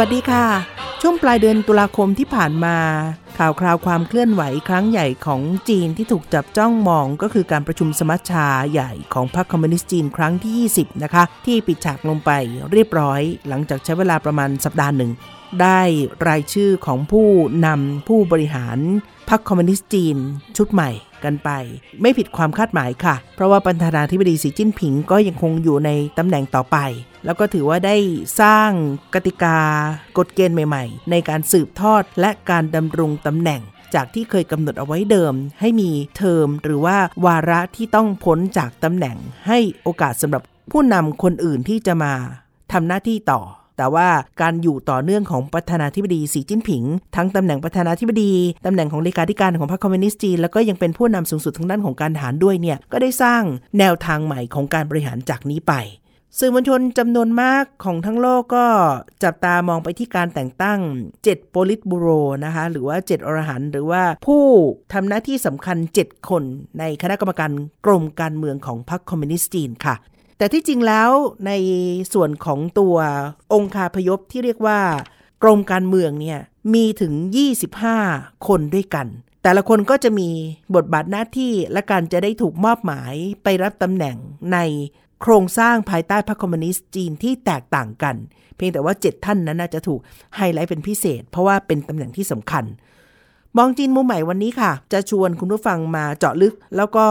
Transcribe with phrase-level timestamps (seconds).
[0.00, 0.46] วัสดีค่ะ
[1.00, 2.76] ช่วงปลายเดือนตุลาคมที่ผ่านมา
[3.38, 12.30] ข่าวคราวความเคลื่อนไหวครั้งใหญ่ของจีนที่ถูกจับจ้องมองก็คือการประชุมสมัชชาใหญ่ของพรรคคอมมิวนิสต์จีนครั้งที่ 20 นะคะ ที่ปิดฉากลงไป
[12.72, 15.10] เรียบร้อย หลังจากใช้เวลาประมาณสัปดาห์หนึ่ง
[15.62, 15.80] ได้
[16.28, 17.28] รายชื่อของผู้
[17.66, 18.78] นำผู้บริหาร
[19.30, 20.16] พรรคคอมมิวนิสต์จีน
[20.56, 20.90] ชุดใหม่
[21.24, 21.50] กันไป
[22.00, 26.76] ไม่ผิดความคาดหมายค่ะ เพราะว่าประธานาธิบดีสีจิ้นผิงก็ยังคงอยู่ในตำแหน่งต่อไป
[27.24, 27.96] แล้วก็ถือว่าได้
[28.40, 28.70] สร้าง
[29.14, 29.58] กติกา
[30.18, 33.62] กฎเกณฑ์ใหม่ ๆ ในการสืบทอดและการดำรงตำแหน่ง
[33.94, 42.12] จากที่เคยกำหนดเอาไว้เดิม ให้มีเทอมหรือว่าวาระที่ต้องพ้นจากตำแหน่ง ให้โอกาสสำหรับผู้นำคนอื่นที่จะมา
[42.72, 43.40] ทำหน้าที่ต่อ
[43.80, 44.08] แต่ว่า
[44.42, 46.82] การอยู่ต่อเนื่องของประธานาธิบดีสีจิ้นผิง
[47.16, 48.32] ทั้งตำแหน่งประธานาธิบดี
[48.66, 53.42] ตำแหน่งของเลขาธิการของพรรคคอมมิวนิสต์จีนแล้วก็ยังเป็นผู้นำสูงสุดทางด้านของการทหารด้วยเนี่ยก็ได้สร้าง
[53.78, 55.74] แนวทางใหม่ของการบริหารจากนี้ไป
[56.38, 58.66] สื่อมวลชนจำนวนมากของทั้งโลกก็
[59.24, 60.80] จับตามองไปที่การแต่งตั้ง
[61.14, 62.08] 7 โปลิตบูโร
[62.44, 64.44] นะคะหรือว่า 7 อรหันหรือว่าผู้
[64.92, 66.42] ทำหน้าที่สำคัญ 7 คน
[66.78, 67.50] ในคณะกรรมการ
[67.86, 69.94] กรมการเมืองของพรรคคอมมิวนิสต์จีนค่ะ
[70.40, 71.10] แต่ที่จริงแล้ว
[71.46, 71.52] ใน
[72.12, 72.96] ส่วนของตัว
[73.52, 74.80] องค์คาพยพที่เรียกว่า
[75.42, 76.40] กรมการเมืองเนี่ย
[76.74, 77.12] มีถึง
[77.80, 79.06] 25 คนด้วยกัน
[79.42, 80.28] แต่ละคนก็จะมี
[80.74, 84.16] บทบาทหน้าที่และการจะได้ถูกมอบหมายไปรับตำแหน่ง
[84.52, 84.58] ใน
[85.22, 88.16] โครงสร้างภายใต้พรรคคอมมิวนิสต์จีนที่แตกต่างกัน
[88.56, 90.00] เพียงแต่ว่า 7 ท่านนั้นน่าจะถูก
[90.36, 92.64] ไฮไลท์เป็นพิเศษ เพราะว่าเป็นตำแหน่งที่สำคัญ
[93.56, 97.06] มองจีนมุมใหม่วันนี้ค่ะ จะชวนคุณผู้ฟังมาเจาะลึก แล้วก็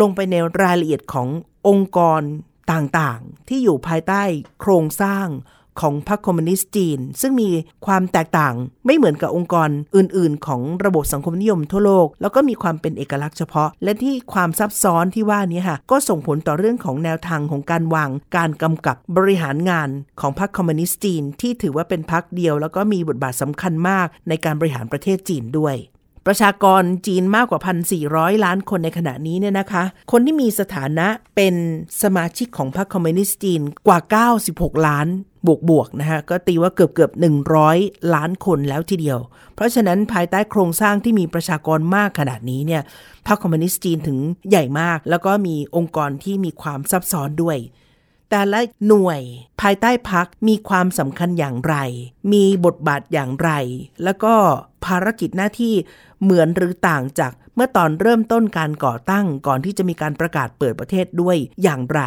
[0.00, 1.28] ลงไปในรายละเอียดของ
[1.68, 2.22] องค์กร
[2.72, 4.22] ต่างๆ ที่อยู่ภายใต้
[4.60, 5.28] โครงสร้าง
[5.80, 7.50] ของพรรคคอมมิวนิสต์จีน ซึ่งมี
[7.86, 8.54] ความแตกต่าง
[8.86, 19.88] ไม่เหมือนกับองค์กรอื่น ๆ ของระบบสังคมนิยมทั่วโลก แล้วก็มีความเป็นเอกลักษณ์เฉพาะ และที่ความซับซ้อนที่ว่านี้ค่ะ ก็ส่งผลต่อเรื่องของแนวทางของการวาง การกำกับบริหารงาน
[20.20, 25.76] ของพรรคคอมมิวนิสต์จีน ที่ถือว่าเป็นพรรคเดียว แล้วก็มีบทบาทสำคัญมากในการบริหารประเทศจีนด้วย
[26.32, 27.60] ประชากรจีนมากกว่า
[28.02, 31.54] 1,400 ล้านคนในขณะนี้เนี่ยนะคะ คนที่มีสถานะเป็น
[32.02, 33.98] สมาชิกของพรรคคอมมิวนิสต์จีนกว่า
[34.42, 35.06] 96 ล้าน
[35.46, 37.12] บวกบวกๆนะคะก็ตีว่าเกือบเกือบ
[37.62, 39.18] 100 ล้านคนแล้วทีเดียว
[39.54, 42.82] เพราะฉะนั้นภายใต้โครงสร้างที่มีประชากรมากขนาดนี้เนี่ย
[43.26, 44.18] พรรคคอมมิวนิสต์จีนถึง
[44.50, 47.58] ใหญ่มาก แล้วก็มีองค์กรที่มีความซับซ้อนด้วย
[48.30, 49.20] แต่ละหน่วย
[49.60, 51.76] ภายใต้พักมีความสำคัญอย่างไร
[52.32, 53.50] มีบทบาทอย่างไร
[54.04, 54.34] แล้วก็
[54.84, 55.74] ภารกิจหน้าที่
[56.22, 62.00] เหมือนหรือต่างจากเมื่อตอนเริ่มต้นการก่อตั้งก่อนที่จะมีการประกาศเปิดประเทศด้วยอย่างไร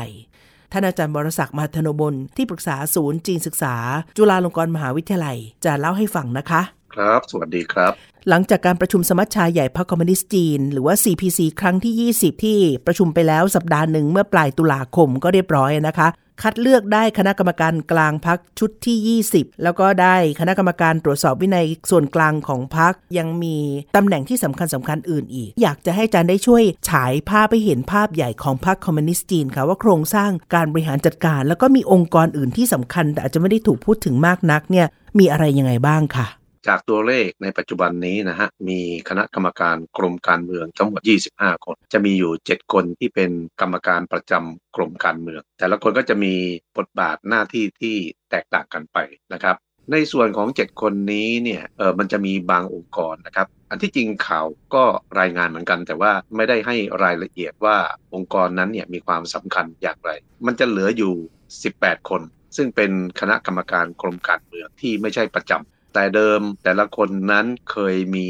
[0.72, 3.75] ท่านอาจารย์บรศักดิ์มาธนบลที่ปรึกษาศูนย์จีนศึกษา
[4.18, 6.62] จุฬาลงกรณ์มหาวิทยาลัย จะเล่าให้ฟังนะคะ
[6.94, 7.94] ครับ สวัสดีครับ
[8.29, 16.07] หลังจากการประชุมสมัชชาใหญ่พรรคคอมมิวนิสต์จีน หรือว่า CPC ครั้งที่ 20 ที่ประชุมไปแล้วสัปดาห์หนึ่งเมื่อปลายตุลาคมก็เรียบร้อยนะคะ
[16.42, 23.58] คัดเลือกได้คณะกรรมการกลางพักชุดที่ 20 แล้วก็ได้คณะกรรมการตรวจสอบวินัยส่วนกลางของพักยังมี
[23.96, 34.88] ตำแหน่งที่สำคัญสำคัญอื่นอีก อยากจะให้อาจารย์ได้ช่วยฉายภาพไปเห็นภาพใหญ่ของพรรคคอมมิวนิสต์จีนค่ะว่าโครงสร้างการบริหารจัดการ แล้วก็มีองค์กรอื่นที่สำคัญ แต่อาจจะไม่ได้ถูกพูดถึงมากนักเนี่ย
[35.20, 36.28] มีอะไรยังไงบ้างค่ะ
[36.68, 38.79] จากตัวเลขในปัจจุบันนี้นะฮะมี
[39.09, 41.01] คณะกรรมการกรมการเมืองทั้งหมด
[41.34, 43.31] 25 คน จะมีอยู่ 7 คนที่เป็น
[43.62, 46.34] กรรมการประจำกรมการเมือง แต่ละคนก็จะมี
[46.78, 47.96] บทบาทหน้าที่ที่
[48.31, 48.97] แตกต่างกันไป
[49.34, 49.57] นะครับ
[49.91, 54.45] ในส่วนของ 7 คนนี้เนี่ยเออมันจะมีบางองค์กรนะครับ อันที่จริงข่าว
[54.75, 54.83] ก็
[55.19, 57.77] รายงานเหมือนกัน แต่ว่าไม่ได้ให้รายละเอียดว่า
[58.13, 60.12] องค์กรนั้นเนี่ยมีความสำคัญอย่างไร
[60.45, 61.13] มันจะเหลืออยู่
[61.62, 62.21] 18 คน
[62.57, 68.30] ซึ่งเป็นคณะกรรมการกรมการเมืองที่ไม่ใช่ประจำ แต่เดิมแต่ละคนนั้นเคยมี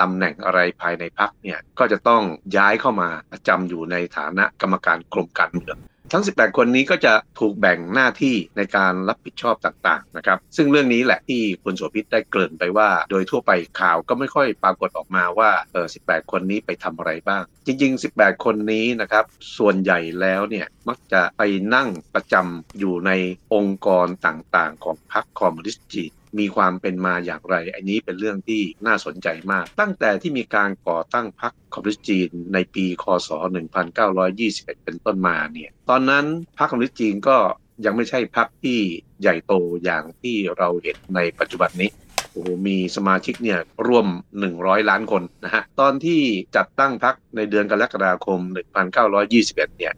[0.00, 2.22] ตำแหน่งอะไรภายในพักเนี่ยก็จะต้อง
[2.56, 5.78] ย้ายเข้ามาประจำอยู่ในฐานะกรรมการกรมการเมือง
[6.12, 19.24] ทั้ง 18 คนนี้ก็จะถูกแบ่งหน้าที่ในการรับผิดชอบต่างๆ นะครับ ซึ่งเรื่องนี้แหละที่คุณโสภิตได้เกริ่นไปว่า โดยทั่วไปข่าวก็ไม่ค่อยปรากฏออกมาว่า เออ 18 คนนี้ไปทำอะไรบ้าง จริง ๆ 18 คนนี้นะครับ
[19.58, 21.42] ส่วนใหญ่แล้วเนี่ย มักจะไป
[21.74, 23.10] นั่งประจำอยู่ใน
[23.54, 33.28] องค์กรต่างๆ ของพรรคคอมมิวนิสต์จีน มีความเป็นมาอย่างไร อันนี้เป็นเรื่องที่น่าสนใจมาก ตั้งแต่ที่มีการก่อตั้งพรรคคอมมิวนิสต์จีนในปี คศ
[34.06, 36.24] 1921 เป็นต้นมาเนี่ย ตอนนั้น
[36.58, 37.36] พรรคคอมมิวนิสต์จีนก็
[37.84, 38.78] ยังไม่ใช่พรรคที่
[39.20, 39.52] ใหญ่โต
[39.84, 41.90] อย่างที่เราเห็นในปัจจุบันนี้
[42.30, 44.06] โอ้โหมีสมาชิกเนี่ยร่วม
[44.48, 46.20] 100 ล้านคนนะฮะ ตอนที่
[46.56, 48.40] จัดตั้งพรรคในเดือนกรกฎาคม
[49.08, 49.92] 1921 เนี่ย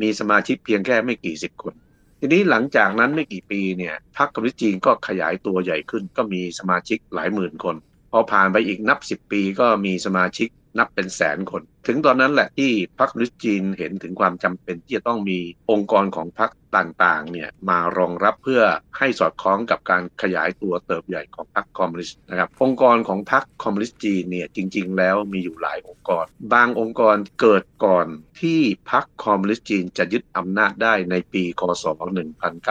[0.00, 1.74] มีสมาชิกเพียงแค่ไม่กี่สิบคน
[2.26, 7.76] ทีนี้หลังจากนั้นไม่กี่ปีเนี่ยพรรคคอมมิวนิสต์จีนก็ขยายตัวใหญ่ขึ้น ก็มีสมาชิกหลายหมื่นคน
[8.10, 10.48] พอผ่านไปอีกนับ10ปีก็มีสมาชิก
[10.78, 15.38] นับเป็นแสนคน ถึงตอนนั้นแหละที่พรรคคอมมิสจีนเห็นถึงความจำเป็นที่จะต้องมี
[15.70, 18.62] องค์กรของพรรคต่างๆเนี่ยมารองรับเพื่อ
[18.98, 28.06] ให้สอดคล้องกับการขยายตัวเติบใหญ่ของพรรคคอมมิวนิสต์นะครับองค์กรของพรรคคอมมิวนิสต์จีนเนี่ยจริง ๆ แล้วมีอยู่หลายองค์กร บางองค์กรเกิดก่อน
[28.40, 28.60] ที่
[28.90, 31.84] พรรคคอมมิวนิสต์จีนจะยึดอำนาจได้ในปีคศ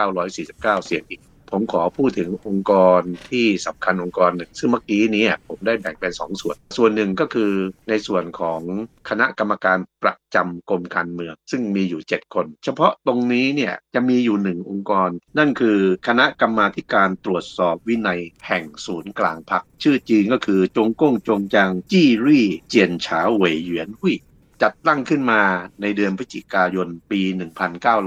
[0.00, 1.22] 1949 เสียงอีก
[1.54, 7.52] ผมขอพูดถึงองค์กรที่สำคัญองค์กรหนึ่ง ซึ่งเมื่อกี้นี้ผมได้แบ่งเป็น 2 ส่วน ส่วนหนึ่งก็คือ
[7.88, 8.60] ในส่วนของ
[9.08, 15.78] คณะกรรมการประจำกรมการเมือง ซึ่งมีอยู่ 7 คน เฉพาะตรงนี้เนี่ยจะมีอยู่หนึ่งองค์กร นั่นคือ
[16.08, 24.16] คณะกรรมาการตรวจสอบวินัยแห่งศูนย์กลางพักชื่อจีนก็คือจงก้งจงจังจี้รี่เจียนฉาเหวยเหวียนหุย
[24.62, 25.42] จัดตั้งขึ้นมา
[25.82, 27.20] ในเดือนพฤศจิกายนปี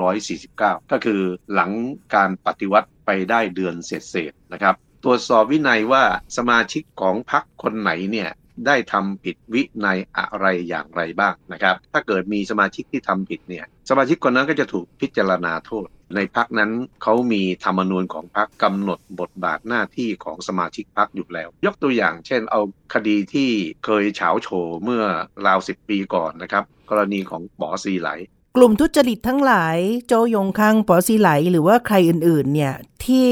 [0.03, 1.21] 1949 ก็คือ
[1.53, 1.71] หลัง
[2.15, 6.03] การปฏิวัติ ไปได้เดือนเศษๆนะครับ ตรวจสอบวินัยว่า
[6.37, 8.29] สมาชิกของพรรคคนไหนเนี่ย
[8.67, 16.71] ได้ทำผิดวินัยอะไรอย่างไรบ้างนะครับ ถ้าเกิดมีสมาชิกที่ทำผิดเนี่ย สมาชิกคนนั้นก็จะถูกพิจารณาโทษ ในพักนั้น
[17.03, 22.61] เขามีธรรมนูญของพักกำหนดบทบาทหน้าที่ของสมาชิกพักอยู่แล้ว ยกตัวอย่าง เช่น เอา
[22.93, 23.49] คดีที่
[23.85, 24.47] เคยเฉาโฉ
[24.83, 25.03] เมื่อ
[25.47, 28.09] ราวสิบปีก่อนนะครับ กรณีของปอซีไหล
[28.59, 29.77] กลุ่มทุจริตทั้งหลาย
[30.07, 32.73] โจยงคังปอซีไหล หรือว่าใครอื่นๆ เนี่ย
[33.05, 33.27] ที่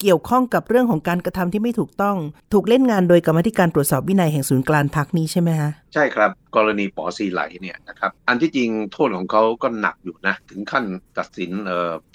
[0.00, 2.16] เกี่ยวข้องกับเรื่องของการกระทำที่ไม่ถูกต้อง
[2.52, 10.84] ถูกเล่นงานโดยกรรมธิการตรวจสอบวินัยแห่งศูนย์กลางพักนี้ใช่ไหมฮะใช่ครับ กรณีปอซีไหลเนี่ยนะครับอันที่จริงโทษของเขาก็หนักอยู่นะ ถึงขั้น
[11.18, 11.50] ตัดสิน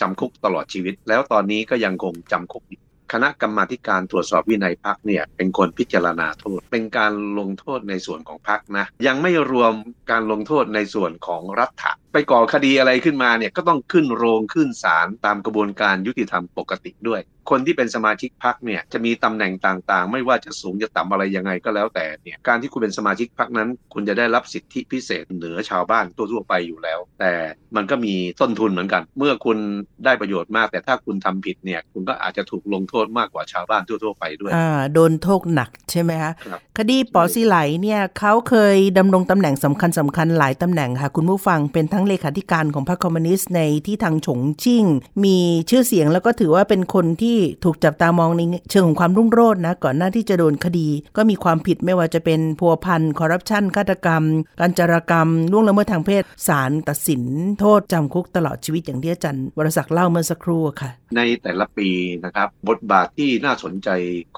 [0.02, 2.82] จำคุกตลอดชีวิต แล้วตอนนี้ก็ยังคงจำคุกอยู่
[3.14, 9.74] คณะกรรมาการตรวจสอบวินัยพักเนี่ยเป็นคนพิจารณาโทษ เป็นการลงโทษในส่วนของพักนะ ยังไม่รวม
[10.12, 27.34] การลงโทษในส่วนของรัฐะไปก่อคดีอะไรขึ้นมาเนี่ยก็ต้องขึ้นโรงขึ้นศาลตามกระบวนการยุติธรรมปกติด้วย คนที่เป็นสมาชิกพรรคเนี่ยจะมีตำแหน่งต่างๆ ไม่ว่าจะสูงจะต่ำอะไรยังไงก็แล้วแต่เนี่ยการที่คุณเป็นสมาชิกพรรคนั้น คุณจะได้รับสิทธิพิเศษเหนือชาวบ้านทั่วๆไปอยู่แล้ว แต่
[27.75, 29.58] มันก็มีต้นทุนเหมือนกัน เมื่อคุณ
[30.06, 36.34] ได้ประโยชน์มาก แต่ถ้าคุณทำผิดเนี่ยคุณก็อาจจะถูกลงโทษมากกว่าชาวบ้านทั่วๆไปด้วยอ่าโดนโทษหนักใช่ไหมคะ
[36.78, 44.86] คดีปอซีไหลเนี่ยเขาเคยดำรงตำแหน่งสำคัญสำคัญหลายตำแหน่งค่ะคุณผู้ฟังเป็นทั้งเลขาธิการของพรรคคอมมิวนิสต์ในที่ทางฉงชิ่ง
[45.24, 45.38] มี
[45.69, 50.88] ชื่อเสียงแล้วก็ถือว่าเป็นคนที่ถูกจับตามองในเชิงของความรุ่งโรจน์นะ ก่อนหน้าที่จะโดนคดี
[51.18, 54.24] ก็มีความผิดไม่ว่าจะเป็นพัวพันคอร์รัปชันฆาตกรรม
[54.59, 57.24] การจารกรรมล่วงละเมิดทางเพศศาลตัดสิน
[57.59, 61.89] โทษจำคุกตลอดชีวิตอย่างที่อาจารย์วรศักดิ์เล่าเมื่อสักครู่ค่ะ ในแต่ละปี
[62.25, 63.89] นะครับบทบาทที่น่าสนใจ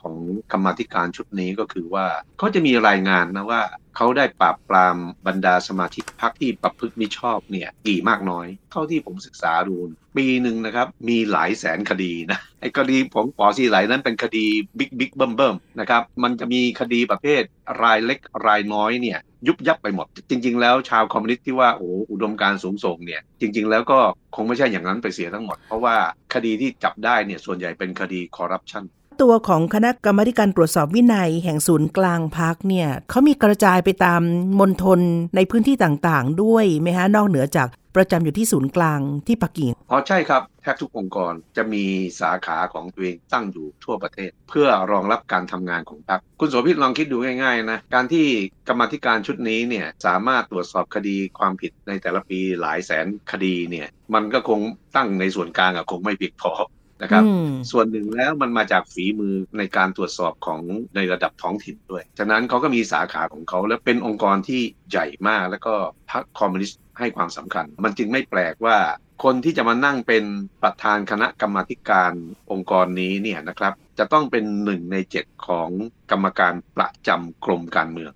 [0.01, 0.15] ของ
[0.51, 2.05] กรรมธิการชุดนี้ก็คือว่า
[2.37, 3.61] เขาจะมีรายงานนะว่า
[3.95, 4.97] เขาได้ปราบปราม
[5.27, 9.75] บรรดาสมาชิกพรรคที่ประพฤติมิชอบเนี่ยกี่มากน้อย เท่าที่ผมศึกษาดู
[10.17, 14.45] ปีหนึ่งนะครับมีหลายแสนคดีนะไอ้คดีของป๋อซีไหลนั้นเป็นคดี
[14.79, 17.43] บิ๊กบิ๊กเบิ้มเบิ้มนะครับมันจะมีคดีประเภท
[17.81, 23.99] รายเล็กรายน้อยเนี่ยยุบยับไปหมด จริง ๆ แล้วชาวคอมมิวนิสต์ที่ว่าโอ้อุดมการณ์สูงส่งเนี่ยจริง ๆ แล้วก็
[24.35, 25.95] คงไม่ใช่อย่างนั้นไปเสียทั้งหมด เพราะว่า
[26.33, 28.83] คดีที่จับได้เนี่ยส่วนใหญ่เป็นคดีคอร์รัปชัน
[29.21, 34.21] ตัวของคณะกรรมการตรวจสอบวินัยแห่งศูนย์กลางพรรคเนี่ยเขามีกระจายไปตาม
[34.59, 34.99] มณฑล
[35.35, 41.83] ในพื้นที่ต่างๆ ด้วยไหมฮะนอกเหนือจากประจำอยู่ที่ศูนย์กลางที่ปักกิ่งอ๋อใช่ครับแทบทุกองค์กรจะมี
[42.21, 48.25] สาขาของตัวเองตั้งอยู่ทั่วประเทศ เพื่อรองรับการทำงานของพรรคคุณโสภิตลองคิดดูง่ายๆนะการที่
[48.67, 54.59] กรรมธิการชุดนี้เนี่ยสามารถตรวจสอบคดีความผิดในแต่ละปีหลายแสนคดีเนี่ยมันก็คง
[54.95, 56.53] ตั้งในส่วนกลางอะคงไม่เพียงพอ
[57.01, 57.23] นะครับ
[57.71, 60.61] ส่วนหนึ่งแล้วมันมาจากฝีมือในการตรวจสอบของ
[60.95, 65.73] ในระดับท้องถิ่นด้วย ฉะนั้นเขาก็มีสาขาของเขาและเป็นองค์กรที่ใหญ่มากแล้วก็
[66.11, 68.77] พรรคคอมมิวนิสต์ให้ความสำคัญ มันจึงไม่แปลกว่า
[69.23, 70.23] คนที่จะมานั่งเป็น
[70.63, 72.11] ประธานคณะกรรมาการ
[72.51, 75.69] องค์กรนี้เนี่ยนะครับ จะต้องเป็นหนึ่งในเจ็ดของ
[76.11, 78.13] กรรมการประจำกรมการเมือง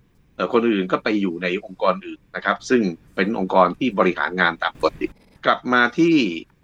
[0.52, 2.82] คนอื่นก็ไปอยู่ในองค์กรอื่นนะครับ ซึ่ง
[3.16, 5.06] เป็นองค์กรที่บริหารงานตามปกติ
[5.46, 6.16] กลับมาที่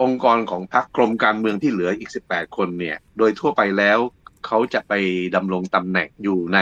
[0.02, 4.00] องค์กรของพรรคกรมการเมืองที่เหลืออีก 18 คนเนี่ย โดยทั่วไปแล้ว
[4.46, 4.92] เขาจะไป
[5.34, 6.58] ดำรงตำแหน่งอยู่ใน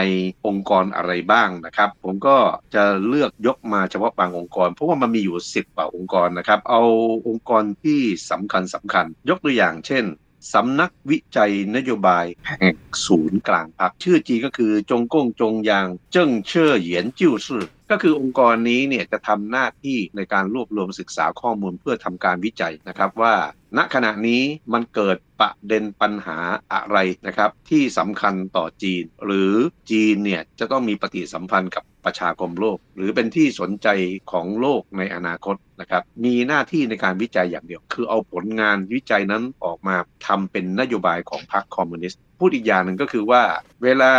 [0.47, 2.37] องค์กรอะไรบ้างนะครับ ผมก็
[2.75, 6.83] จะเลือกยกมาเฉพาะบางองค์กร เพราะว่ามันมีอยู่ 10กว่าองค์กรนะครับ เอา
[7.27, 7.99] องค์กรที่
[8.31, 10.05] สำคัญสำคัญ ยกตัวอย่างเช่น
[10.53, 12.25] สำนักวิจัยนโยบาย
[12.59, 12.75] แห่ง
[13.05, 17.63] ศูนย์กลางพรรคชื่อจีก็คือจงก้งจงยาง เจิ้งเชื่อเหยียนจิ้วซื่อ
[17.95, 23.35] ก็คือองค์กรนี้เนี่ยจะทำหน้าที่ในการรวบรวมศึกษาข้อมูลเพื่อทำการวิจัยนะครับว่า
[23.77, 24.41] ณขณะนี้
[24.73, 26.37] มันเกิดประเด็นปัญหา
[26.73, 26.97] อะไร
[27.27, 29.53] นะครับ ที่สำคัญต่อจีน หรือ
[29.91, 33.87] จีนเนี่ยจะต้องมีปฏิสัมพันธ์กับ ประชาคมโลก หรือเป็นที่สนใจ
[34.31, 39.95] ของโลกในอนาคตนะครับมีหน้าที่ในการวิจัยอย่างเดียว คือเอาผลงานวิจัยนั้นออกมา
[40.27, 43.43] ทำเป็นนโยบายของพรรคคอมมิวนิสต์พูดอีกอย่างหนึ่งก็คือว่า
[43.83, 44.11] เวลา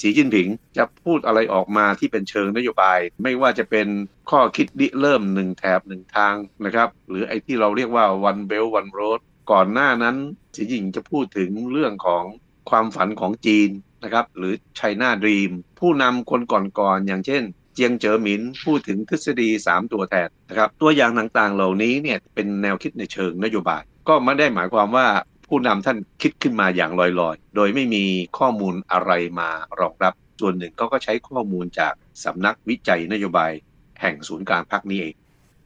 [0.00, 3.86] สีจิ้นผิงจะพูดอะไรออกมาที่เป็นเชิงนโยบาย ไม่ว่าจะเป็น
[4.30, 9.20] ข้อคิดดิเริ่มหนึ่งแถบหนึ่งทางนะครับ หรือไอ้ที่เราเรียกว่า one belt one road
[9.52, 10.16] ก่อนหน้านั้น
[10.54, 12.24] สีจิ้นผิงจะพูดถึงเรื่องของ
[12.70, 13.70] ความฝันของจีน
[14.04, 17.42] นะครับหรือไชน่าดรีมผู้นำคนก่อนๆอย่างเช่น
[17.74, 25.06] เจียงเจ๋อหมินพูดถึงทฤษฎี 3 ตัวแทนนะครับตัวอย่างต่างๆ เหล่านี้เนี่ยเป็นแนวคิดในเชิงนโยบาย ก็ไม่ได้หมายความว่า
[25.46, 28.04] ผู้นำท่านคิดขึ้นมาอย่างลอยๆ โดยไม่มี
[28.38, 29.48] ข้อมูลอะไรมา
[29.80, 33.52] รองรับ ส่วนหนึ่งก็ก็ใช้ข้อมูลจากสำนักวิจัยนโยบาย
[34.00, 35.14] แห่งศูนย์กลางพรรคนี้เอง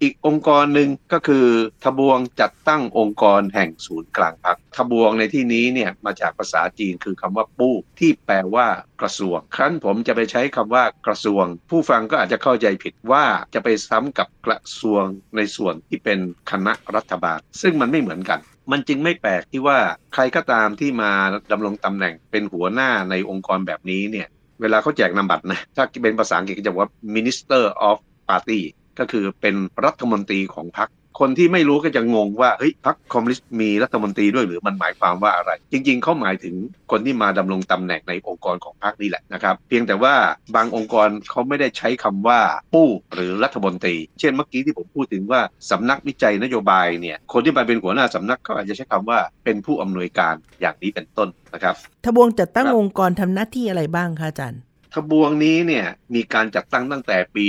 [0.05, 1.47] อีกองค์กรหนึ่งก็คือ
[1.85, 8.67] ทบวงจัดตั้งองค์กรแห่งศูนย์กลางพรรคทบวงในที่นี้เนี่ยมาจากภาษาจีนคือคำว่าปู้ที่แปลว่า
[9.01, 15.05] กระทรวง ครั้นผมจะไปใช้คำว่ากระทรวง ผู้ฟังก็อาจจะเข้าใจผิดว่าจะไปซ้ำกับกระทรวง
[15.37, 16.19] ในส่วนที่เป็น
[16.51, 18.41] คณะรัฐบาล ซึ่งมันไม่เหมือนกัน
[18.73, 19.79] มันจึงไม่แปลกที่ว่า
[20.15, 21.11] ใครก็ตามที่มา
[21.53, 24.29] ดำรงตำแหน่งเป็นหัวหน้าในองค์กรแบบนี้เนี่ย
[24.61, 27.97] เวลาเขาแจกนามบัตรนะ ถ้าเป็นภาษาอังกฤษก็จะว่า Minister of
[28.29, 28.63] Party
[28.99, 36.55] ก็คือเป็นรัฐมนตรีของพรรคคนที่ไม่รู้ก็จะงงว่าเฮ้ยพรรคคอมมิวนิสต์มีรัฐมนตรีด้วยหรือมันหมายความว่าอะไร จริง ๆ เขาหมายถึง
[36.91, 40.15] คนที่มาดำรงตำแหน่งในองค์กรของพรรคนี่แหละนะครับเพียงแต่ว่า
[40.57, 42.41] บางองค์กรเขาไม่ได้ใช้คำว่า
[42.75, 51.75] ปู้หรือรัฐมนตรี เช่นเมื่อกี้ที่ผมพูดถึงว่าสำนักวิจัยนโยบายเนี่ยคนที่มาเป็นหัวหน้าสำนักเขาอาจจะใช้คำว่าเป็นผู้อำนวยการอย่างนี้เป็นต้นนะครับ
[52.05, 54.61] ทบวงจัดตั้งองค์กรทำหน้าที่อะไรบ้างคะอาจารย์
[54.95, 57.45] ทบวงนี้เนี่ยมีการจัดตั้งตั้งแต่ปี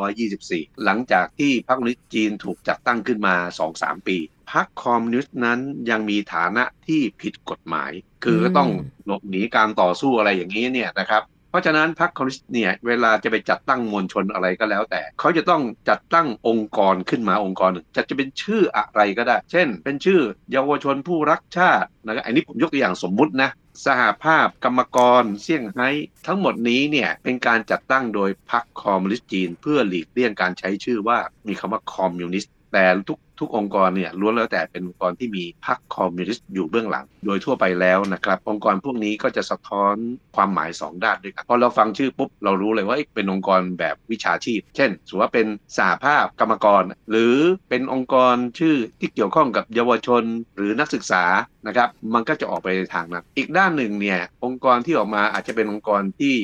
[0.00, 3.34] 1924 หลังจากที่พรรคคอมมิวนิสต์จีนถูกจัดตั้งขึ้นมา
[3.72, 4.16] 2-3 ปี
[4.52, 7.90] พรรคคอมมิวนิสต์นั้นยังมีฐานะที่ผิดกฎหมาย
[8.24, 8.70] คือก็ต้อง
[9.06, 20.20] หลบหนีการต่อสู้อะไรอย่างนี้เนี่ยนะครับเพ ราะฉะนั้นพรรคคอมมิวนิสต์เนี่ยเวลาจะไปจัดตั้งมวลชนอะไรก็แล้ว แต่เขาจะต้องจัดตั้งองค์กรขึ้นมาองค์กรหนึ่งจะจะเป็นชื่ออะไรก็ได้ เช่น เป็นชื่อ
[20.52, 23.50] เยาวชนผู้รักชาตินะครับอันนี้ผมยกตัวอย่างสมมุตินะ
[23.86, 25.88] สหภาพกรรมกรเซี่ยงไฮ้
[26.26, 39.94] ทั้งหมดนี้เนี่ยเป็นการจัดตั้งโดยพรรคคอมมิวนิสต์จีน เพื่อหลีกเลี่ยงการใช้ชื่อว่ามีคำว่าคอมมิวนิสต์แต่ทุก ทุกองค์กรเนี่ยล้วนแล้วแต่เป็นองค์กรที่มีพรรคคอมมิวนิสต์อยู่เบื้องหลัง โดยทั่วไปแล้วนะครับ องค์กรพวกนี้ก็จะสะท้อน
[40.36, 47.36] ความหมาย 2 ด้านด้วยกันพอเราฟังชื่อปุ๊บเรารู้เลยว่าเอ๊ะเป็นองค์กรแบบวิชาชีพ เช่นสมมติว่าเป็นสหภาพกรรมกร หรือ
[47.70, 50.22] เป็นองค์กรชื่อที่เกี่ยวข้องกับเยาวชน
[50.56, 51.24] หรือนักศึกษา
[51.66, 56.34] นะครับ มันก็จะออกไปทางนั้นอีกด้านหนึ่งเนี่ยองค์กรที่ออกมาอาจจะเป็นองค์กรที่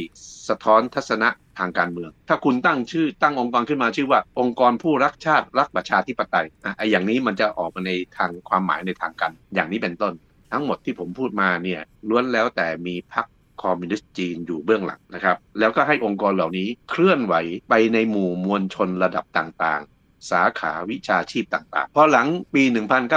[0.49, 10.13] สะท้อนทัศนะทางการเมือง ถ้าคุณตั้งชื่อตั้งองค์กรขึ้นมาชื่อว่า องค์กรผู้รักชาติรักประชาธิปไตยอะไออย่างนี้มันจะออกมาในทางความหมายในทางการอย่างนี้เป็นต้น
[10.53, 13.27] ทั้งหมดที่ผมพูดมาเนี่ยล้วนแล้วแต่มีพรรค
[13.63, 17.35] คอมมิวนิสต์จีนอยู่เบื้องหลังนะครับ แล้วก็ให้องค์กรเหล่านี้เคลื่อนไหว
[17.69, 19.83] ไปในหมู่มวลชนระดับต่าง
[20.31, 22.62] สาขาวิชาชีพต่างๆ พอหลังปี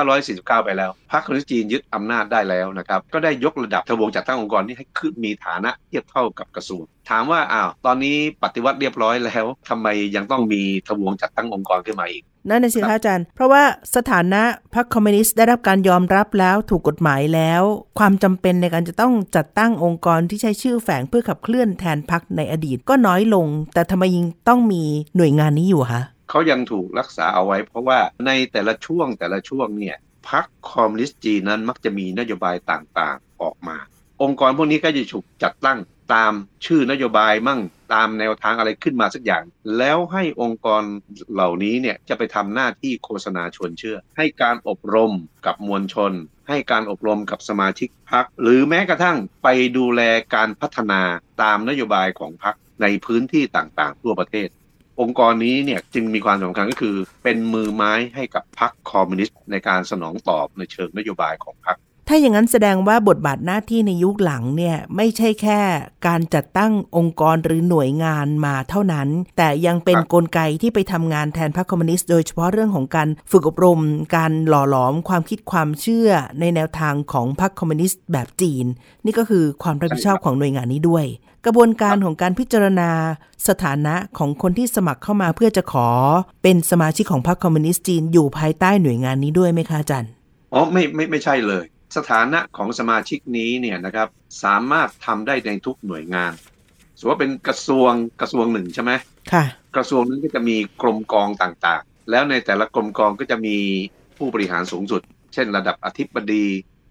[0.06, 13.64] 1949 ไปแล้ว พรรคคอมมิวนิสต์จีนยึดอำนาจได้แล้วนะครับ ก็ได้ยกระดับทบวงจัดตั้งองค์กรนี้ให้ขึ้นมีฐานะเทียบเท่ากับกระทรวง ถามว่า อ้าว ตอนนี้ปฏิวัติเรียบร้อยแล้วทำไมยังต้องมีทบวงจัดตั้งองค์กรขึ้นมาอีก นั่นน่ะสิคะอาจารย์ เพราะว่า
[13.96, 14.42] สถานะ
[14.76, 17.62] พรรคคอมมิวนิสต์ได้รับการยอมรับแล้วถูกกฎหมายแล้ว
[18.00, 24.84] ความจำเป็นในการจะต้องจัดตั้งองค์กรที่ใช้ชื่อแฝงเพื่อขับเคลื่อนแทนพรรคในอดีตก็น้อยลง แต่ทำไมยังต้องมี
[25.16, 29.98] หน่วยงานนี้อยู่คะ เขายังถูกรักษาเอาไว้ เพราะว่าในแต่ละช่วงแต่ละช่วงเนี่ย
[30.30, 33.78] พรรคคอมมิวนิสต์จีนนั้นมักจะมีนโยบายต่างๆออกมา
[34.24, 35.80] องค์กรพวกนี้ก็จะถูกจัดตั้ง
[36.14, 36.34] ตาม
[36.66, 37.62] ชื่อนโยบายมั่ง
[37.94, 39.44] ตามแนวทางอะไรขึ้นมาสักอย่าง
[39.78, 40.84] แล้วให้องค์กร
[41.34, 45.14] เหล่านี้เนี่ยจะไปทำหน้าที่โฆษณาชวนเชื่อ ให้การอบรม
[45.46, 46.12] กับมวลชน
[46.50, 50.02] ให้การอบรมกับสมาชิกพรรคหรือแม้กระทั่งไปดูแล
[50.36, 51.02] การพัฒนา
[51.42, 54.48] ตามนโยบายของพรรคในพื้นที่ต่างๆ ทั่วประเทศ
[55.02, 65.60] องค์กรนี้เนี่ยจึงมีความสำคัญก็คือเป็นมือไม้ให้กับพรรคคอมมิวนิสต์ในการสนองตอบในเชิงนโยบายของพรรค ถ้าอย่างนั้นแสดงว่าบทบาทหน้าที่ในยุคหลังเนี่ยไม่ใช่แค่
[66.08, 69.08] การจัดตั้งองค์กรหรือหน่วยงานมาเท่านั้น
[69.38, 73.82] แต่ยังเป็นครับกลไกที่ไปทำงานแทนพรรคคอมมิวนิสต์โดยเฉพาะเรื่องของการฝึกอบรม
[74.16, 76.10] การหล่อหลอมความคิดความเชื่อ
[76.40, 78.66] ในแนวทางของพรรคคอมมิวนิสต์แบบจีน
[79.06, 81.06] นี่ก็คือความรับผิดชอบของหน่วยงานนี้ด้วย
[81.46, 82.90] กระบวนการของการพิจารณา
[83.48, 85.88] สถานะของคนที่สมัครเข้ามาเพื่อจะขอ
[86.44, 90.12] เป็นสมาชิกของพรรคคอมมิวนิสต์จีนอยู่ภายใต้หน่วยงานนี้ด้วยไหมคะอาจารย์
[90.54, 94.08] อ๋อไม่ไม่ไม่ใช่เลย สถานะของสมาชิกนี้เนี่ยนะครับ
[94.44, 96.34] สามารถทำได้ในทุกหน่วยงาน
[97.00, 98.92] สมมติว่าเป็นกระทรวงกระทรวงหนึ่งใช่ไหม
[99.34, 99.44] ค่ะ
[99.76, 103.58] กระทรวงนั้นก็จะมีกรมกองต่างๆ แล้วในแต่ละกรมกองก็จะมี
[104.18, 105.02] ผู้บริหารสูงสุด
[105.34, 106.46] เช่น ระดับอธิบดี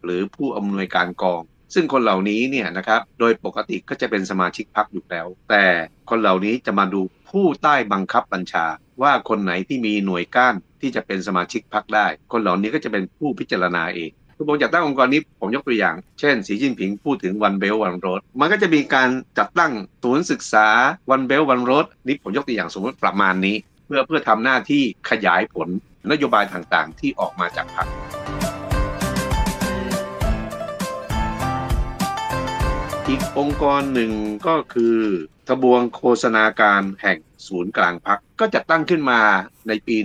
[0.05, 1.43] หรือผู้อำนวยการกอง
[1.75, 5.65] ซึ่งคนเหล่านี้เนี่ยนะครับโดยปกติก็จะเป็นสมาชิกพรรคอยู่แล้ว แต่
[6.11, 8.67] คนเหล่านี้จะมาดูผู้ใต้บังคับบัญชา
[9.03, 19.73] ว่าคนไหนที่มีหน่วยก้านที่จะเป็นสมาชิกพรรคได้ คนเหล่านี้ก็จะเป็นผู้พิจารณาเอง คือผมจัดตั้งองค์กรนี้ผมยกตัวอย่าง เช่น สีจิ้นผิงพูดถึงวันเบลวันโรดมันก็จะมีการจัดตั้ง
[20.03, 20.67] ศูนย์ศึกษา
[21.11, 25.69] วันเบลวันโรดนี่ผมยกตัวอย่างสมมติประมาณนี้ เพื่อเพื่อทำหน้าที่ขยายผล
[26.11, 27.89] นโยบายต่างๆ ที่ออกมาจากพรรค
[33.09, 34.13] อีกองค์กรหนึ่ง
[34.47, 34.99] ก็คือ
[35.49, 39.21] ทบวงโฆษณาการแห่งศูนย์กลางพักก็จัดตั้งขึ้นมา
[39.69, 39.97] ในปี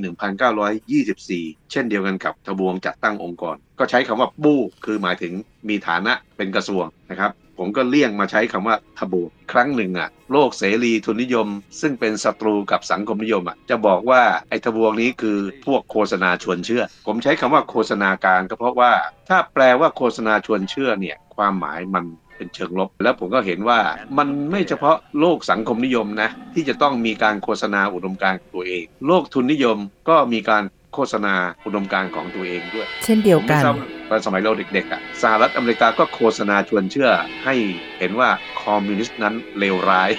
[1.02, 5.34] 1924 เช่นเดียวกันกับทบวงจัดตั้งองค์กร ก็ใช้คำว่าบู้คือหมายถึง
[5.70, 11.48] มีฐานะเป็นกระทรวงนะครับผมก็เลี่ยงมาใช้คำว่าทบวงครั้งหนึ่งอะโลกเสรีทุนนิยม
[11.82, 18.92] ซึ่งเป็นศัตรูกับสังคมนิยมอะจะบอกว่าไอ้ทบวงนี้คือพวกโฆษณาชวนเชื่อ ผมใช้คำว่าโฆษณาการก็เพราะว่า
[19.30, 22.06] ถ้าแปลว่าโฆษณาชวนเชื่อเนี่ยความหมายมัน
[22.40, 23.80] เป็นเชิงลบ แล้วผมก็เห็นว่า
[24.18, 29.78] มันไม่เฉพาะโลกสังคมนิยมนะที่จะต้องมีการโฆษณาอุดมการณ์ของตัวเอง โลกทุนนิยม
[30.10, 31.34] ก็มีการโฆษณา
[31.66, 33.76] อุดมการณ์ของตัวเองด้วย เช่นเดียวกันผมไม่ทราบ
[34.10, 37.10] ตอนสมัยเราเด็กๆอะสหรัฐอเมริกาก็โฆษณาชวนเชื่อ
[37.46, 37.56] ให้
[38.00, 38.30] เห็นว่า
[38.62, 40.12] คอมมิวนิสต์นั้นเลวร้าย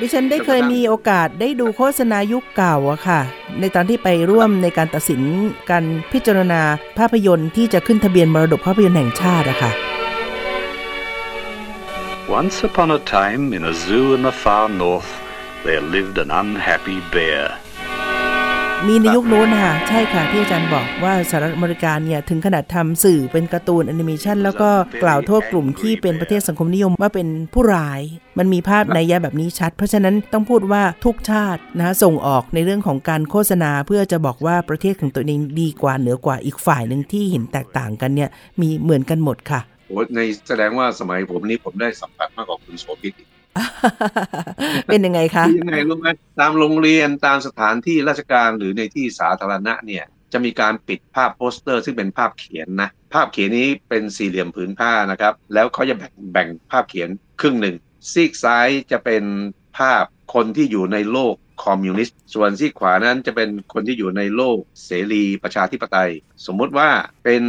[0.00, 3.20] ดิฉันได้เคยมีโอกาสได้ดูโฆษณายุคเก่าอะค่ะ
[3.60, 5.22] ในตอนที่ไปร่วมในการตัดสิน
[5.70, 6.60] การพิจารณา
[6.98, 9.70] ภาพยนตร์ที่จะขึ้นทะเบียนมรดกภาพยนตร์แห่งชาติอะค่ะ
[12.30, 15.10] Once upon a time, in a zoo in the far north,
[15.64, 17.42] there lived an unhappy bear.
[18.86, 24.70] มีในยุคโน้นค่ะ ใช่ค่ะ ที่อาจารย์บอกว่าสหรัฐอเมริกาเนี่ย ถึงขนาดทำสื่อเป็นการ์ตูนแอนิเมชันแล้วก็
[25.02, 28.00] กล่าวโทษกลุ่มที่เป็นประเทศสังคมนิยมว่าเป็นผู้ร้าย
[28.38, 43.28] มันมีภาพในยะแบบนี้ชัด เพราะฉะนั้นต้องพูดว่าทุกชาตินะส่งออกในเรื่องของการโฆษณา เพื่อจะบอกว่าประเทศของตัวเองดีกว่าเหนือกว่าอีกฝ่ายหนึ่งที่เห็นแตกต่างกันเนี่ยมีเหมือนกันหมดค่ะ โอ้ในแสดงว่าสมัยผมนี้ผมได้สัมผัสมากกว่าคุณโสภิตอีก
[44.86, 46.08] เป็นยังไงคะคือยังไงรู้ไหม
[46.40, 57.08] ตามโรงเรียนตามสถานที่ราชการหรือในที่สาธารณะเนี่ยจะมีการติดภาพโปสเตอร์ ซึ่งเป็นภาพเขียนนะ ภาพเขียนนี้เป็นสี่เหลี่ยมผืนผ้านะครับ แล้วเขาจะแบ่งแบ่งภาพเขียน
[57.40, 57.76] ครึ่งหนึ่ง
[58.12, 59.24] ซีกซ้ายจะเป็น
[59.78, 66.10] ภาพคนที่อยู่ในโลก คอมมิวนิสต์ ส่วนซีกขวานั้นจะเป็นคนที่อยู่ในโลกเสรีประชาธิปไตย
[66.46, 66.88] สมมุติว่า
[67.24, 67.44] เป็น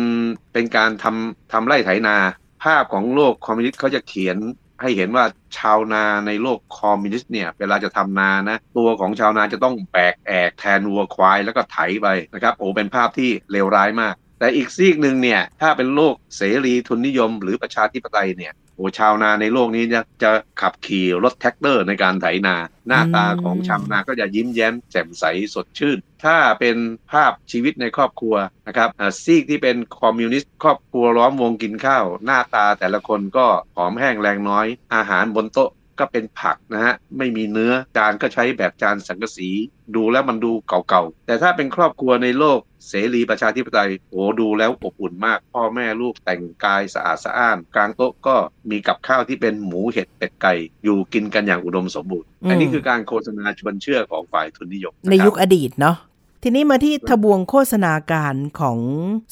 [0.54, 2.18] เป็นการทำทำไร่ไถนา
[2.64, 4.38] ภาพของโลกคอมมิวนิสต์เขาจะเขียน
[4.82, 5.26] ให้เห็นว่า
[5.58, 20.32] ชาวนาในโลกคอมมิวนิสต์เนี่ยเวลาจะทำนานะตัวของชาวนาจะต้องแบกแอกแทนวัวควายแล้วก็ไถไปนะครับโอ้เป็นภาพที่เลวร้ายมาก แต่อีกซีกหนึ่งเนี่ยถ้าเป็นโลกเสรีทุนนิยม หรือประชาธิปไตยเนี่ยโอ้ชาวนาในโลกนี้จะจะ
[20.62, 22.56] ขับขี่รถแทรกเตอร์ในการไถนา
[22.88, 26.78] หน้าตาของชาวนาก็จะยิ้มแย้มแจ่มใสสดชื่น ถ้าเป็น
[27.12, 28.36] ภาพชีวิตในครอบครัว
[28.68, 35.70] นะครับอ่าซีกที่เป็นคอมมิวนิสต์ครอบครัวล้อมวงกินข้าว หน้าตาแต่ละคนก็ผอมแห้งแรงน้อย อาหารบนโต๊ะ
[36.02, 39.50] ก็เป็นผักนะฮะไม่มีเนื้อจานก็ใช้แบบจานสังกะสี
[39.96, 48.36] ดูแล้วมันดูเก่าๆ แต่ถ้าเป็นครอบครัวในโลกเสรีประชาธิปไตยโอ้ดูแล้วอบอุ่นมาก พ่อแม่ลูกแต่งกายสะอาดสะอ้าน กลางโต๊ะก็
[48.70, 55.98] มีกับข้าวที่เป็นหมูเห็ดเป็ดไก่ อยู่กินกันอย่างอุดมสมบูรณ์อืมอันนี้คือการโฆษณาชวนเชื่อของฝ่ายทุนนิยมะครับในยุคอดีตเนาะ
[56.44, 58.80] ทีนี้มาที่ทบวงโฆษณาการของ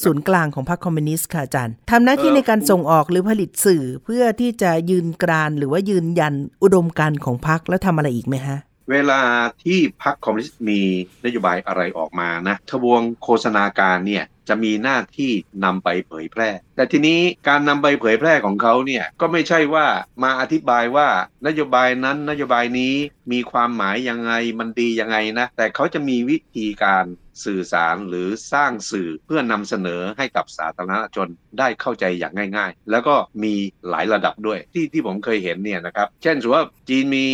[0.04, 8.60] ศูนย์กลางของพรรคคอมมิวนิสต์ค่ะอาจารย์ทำหน้าที่ในการส่งออกหรือผลิตสื่อเพื่อที่จะยืนกรานหรือว่ายืนยันอุดมการณ์ของพรรคแล้วทำอะไรอีกไหมฮะ
[8.92, 9.22] เวลา
[9.64, 10.82] ที่พรรคคอมมิวนิสต์มี
[11.26, 15.32] นโยบายอะไรออกมานะทบวงโฆษณาการเนี่ย จะมีหน้าที่
[15.66, 19.88] นำไปเผยแพร่ แต่ทีนี้การนำไปเผยแพร่ของเขาเนี่ยก็ไม่ใช่ว่า
[20.24, 21.08] มาอธิบายว่า
[21.48, 22.94] นโยบายนั้นนโยบายนี้
[23.32, 27.06] มีความหมายยังไงมันดียังไงนะ แต่เขาจะมีวิธีการ
[27.46, 31.28] สื่อสารหรือสร้างสื่อเพื่อนำเสนอให้กับสาธารณชน
[31.60, 33.54] ได้เข้าใจอย่างง่าย ๆ แล้วก็มี
[33.90, 37.26] หลายระดับด้วยที่ที่ผมเคยเห็นเนี่ยนะครับ เช่นสมมติว่าจีนมี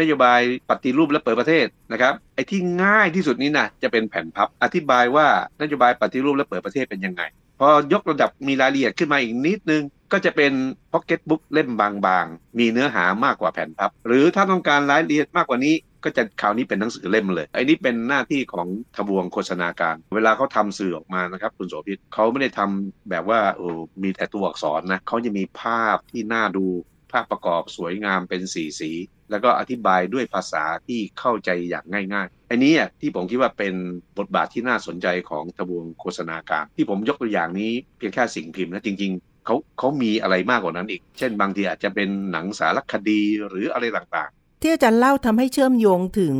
[0.00, 5.26] นโยบายปฏิรูปและเปิดประเทศนะครับ อ้ที่ง่ายที่สุดนี้นะจะเป็นแผ่นพับอธิบายว่า
[5.60, 7.22] นโยบายปฏิรูปและเปิดประเทศเป็นยังไง
[7.60, 10.52] พอยกระดับมีรายละเอียดขึ้นมาอีกนิดนึง ก็จะเป็น
[10.92, 15.74] พ็อกเก็ตบุ๊กเล่มบางๆ มีเนื้อหามากกว่าแผ่นพับ หรือถ้าต้องการรายละเอียดมากกว่านี้
[16.04, 23.68] ก็จะคราวนี้เป็นหนังสือเล่มเลย ไอ้นี่เป็นหน้าที่ของทบวงโฆษณาการ เวลาเขาทำสื่อออกมานะครับ คุณโสภิตเขาไม่ได้ทำแบบว่าโอ้
[24.02, 26.66] มีแต่ตัวอักษรนะเขาจะมีภาพที่น่าดู
[27.12, 28.90] ภาพประกอบสวยงามเป็นสีสี
[29.30, 33.74] แล้วก็อธิบายด้วยภาษาที่เข้าใจอย่างง่ายๆอันนี้อะที่ผมคิดว่าเป็น
[34.18, 44.30] บทบาทที่น่าสนใจของทบวงโฆษณาการ ที่ผมยกตัวอย่างนี้เพียงแค่สิ่งพิมพ์นะจริง ๆเขาเขามีอะไรมากกว่านั้นอีก เช่น บางทีอาจจะเป็นหนังสารคดีหรืออะไรต่าง
[44.62, 46.36] ที่อาจารย์เล่าทำให้เชื่อมโยงถึง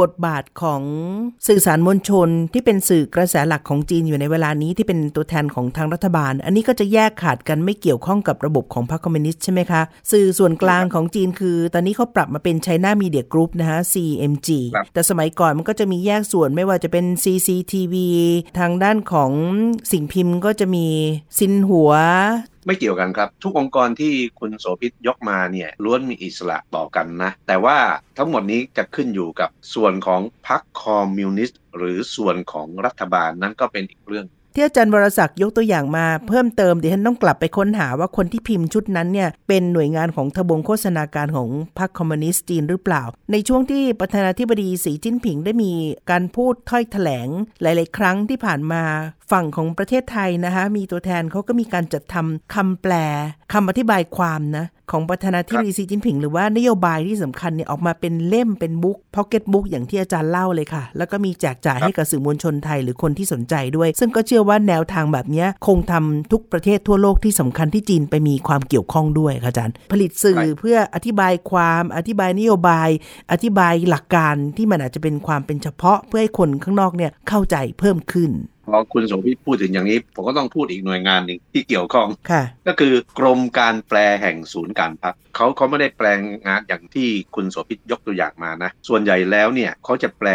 [0.00, 0.82] บทบาทของ
[1.48, 14.48] สื่อสารมวลชน ที่เป็นสื่อกระแสหลักของจีนอยู่ในเวลานี้ที่เป็นตัวแทนของทางรัฐบาล อันนี้ก็จะแยกขาดกันไม่เกี่ยวข้องกับระบบของพรรคคอมมิวนิสต์ใช่ไหมคะ สื่อส่วนกลางของจีนคือ ตอนนี้เขาปรับมาเป็น China Media Group นะฮะ CMG
[14.92, 17.94] แต่สมัยก่อนมันก็จะมีแยกส่วนไม่ว่าจะเป็น CCTV
[18.58, 19.30] ทางด้านของ
[19.92, 20.86] สิ่งพิมพ์ก็จะมี
[21.38, 21.92] ซินหัว
[22.66, 27.78] ไม่เกี่ยวกันครับ ทุกองค์กรที่คุณโสภิตยกมาเนี่ยล้วนมีอิสระต่อกันนะ แต่ว่า
[28.18, 45.72] ทั้งหมดนี้จะขึ้นอยู่กับส่วนของพรรคคอมมิวนิสต์หรือส่วนของรัฐบาลนั้นก็เป็นอีกเรื่อง ที่อาจารย์วรศักดิ์ยกตัวอย่างมาเพิ่มเติมเดี๋ยวฉันต้องกลับไปค้นหาว่าคนที่พิมพ์ชุดนั้นเนี่ยเป็นหน่วยงานของทบงโฆษณาการของพรรคคอมมิวนิสต์จีนหรือเปล่า ในช่วงที่ประธานาธิบดีสีจิ้นผิงได้มี
[46.10, 47.28] การพูดถ้อยแถลง
[47.62, 48.82] หลาย ๆ ครั้งที่ผ่านมา
[49.30, 52.92] ฝั่งของประเทศไทยนะคะมีตัวแทนเขาก็มีการจัดทำคำแปล
[53.52, 72.88] คำอธิบายความนะ ของประธานาธิบดีซีจิ้นผิง หรือว่านโยบายที่สำคัญเนี่ยออกมาเป็นเล่มเป็น book pocket book อย่างที่อาจารย์เล่าเลยค่ะ แล้วก็มีแจกจ่ายให้กับสื่อมวลชนไทยหรือคนที่สนใจด้วย ซึ่งก็เชื่อว่าแนวทางแบบนี้คงทำทุกประเทศทั่วโลกที่สำคัญที่จีนไปมีความเกี่ยวข้องด้วยค่ะอาจารย์ ผลิตสื่อเพื่ออธิบายความอธิบายนโยบาย
[73.32, 78.30] อธิบายหลักการที่มันอาจจะเป็นความเป็นเฉพาะเพื่อให้คนข้างนอกเนี่ยเข้าใจเพิ่มขึ้น
[78.66, 82.08] พอคุณโสภิตพูดถึงอย่างนี้ ผมก็ต้องพูดอีกหน่วยงานหนึ่งที่เกี่ยวข้อง
[82.66, 90.28] ก็คือกรมการแปลแห่งศูนย์กลางพรรคเขาเขาไม่ได้แปลงานอย่างที่คุณโสภิตยกตัวอย่างมานะ ส่วนใหญ่แล้วเนี่ยเขาจะแปล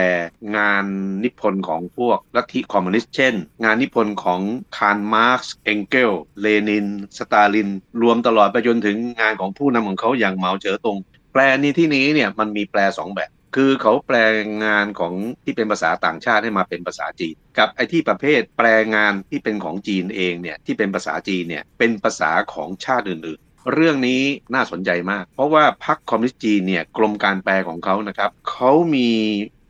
[0.58, 0.86] งาน
[1.24, 4.42] นิพนธ์ของพวกลัทธิคอมมิวนิสต์เช่น งานนิพนธ์ของ
[4.78, 6.12] คาร์ล มาร์กซ์ เองเกลส์
[6.42, 6.88] เลนิน
[7.18, 7.70] สตาลิน
[8.02, 10.98] รวมตลอดไปจนถึงงานของผู้นำของเขาอย่างเหมาเจ๋อตง
[11.34, 14.18] แปลนี้ที่นี้เนี่ยมันมีแปลสองแบบ คือเขาแปล
[14.64, 24.22] งานของที่เป็นภาษาต่างชาติให้มาเป็นภาษาจีน กับไอ้ที่ประเภทแปลงานที่เป็นของจีนเองเนี่ยที่เป็นภาษาจีนเนี่ยเป็นภาษาของชาติอื่นๆเรื่องนี้
[24.54, 29.10] น่าสนใจมาก เพราะว่าพรรคคอมมิวนิสต์จีนเนี่ยกรมการแปลของเขานะครับเขามี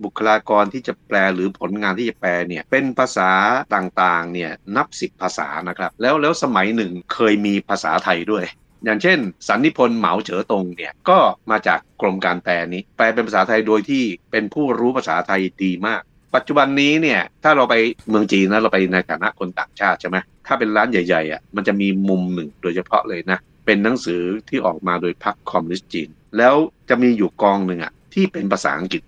[0.04, 3.32] บุคลากรที่จะแปลหรือผลงานที่จะแปลเนี่ยเป็นภาษา
[3.76, 8.46] ต่างๆเนี่ยนับสิบภาษานะครับแล้วแล้วสมัยหนึ่งเคยมีภาษาไทยด้วย
[8.86, 11.20] อย่างเช่น สันนิพนธ์เหมาเจ๋อตงเนี่ยก็
[11.52, 16.02] มาจากกรมการแปลนี้ แปลเป็นภาษาไทยโดยที่เป็นผู้รู้ภาษาไทยดีมาก
[16.36, 17.76] ปัจจุบันนี้เนี่ยถ้าเราไป
[18.10, 26.56] เมืองจีนนะเราไปในฐานะคนต่างชาติใช่ไหมถ้าเป็นร้านใหญ่ๆอะมันจะมีมุมหนึ่งโดยเฉพาะเลยนะ เป็นหนังสือที่ออกมาโดยพรรคคอมมิวนิสต์จีน แล้ว
[26.90, 29.04] จะมีอยู่กองหนึ่งอะที่เป็นภาษาอังกฤษ